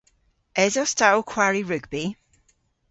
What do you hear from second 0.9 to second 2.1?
ta ow kwari rugbi?